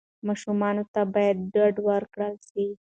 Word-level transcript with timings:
ماشومانو 0.27 0.83
ته 0.93 1.01
باید 1.13 1.37
ډاډ 1.53 1.75
ورکړل 1.87 2.35
سي. 2.49 2.65